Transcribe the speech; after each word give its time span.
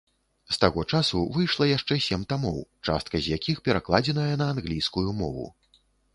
З 0.55 0.55
таго 0.61 0.83
часу 0.95 1.19
выйшла 1.35 1.67
яшчэ 1.71 1.97
сем 2.07 2.23
тамоў, 2.33 2.57
частка 2.89 3.15
з 3.27 3.37
якіх 3.39 3.63
перакладзеная 3.69 4.35
на 4.45 4.51
англійскую 4.57 5.07
мову. 5.21 5.49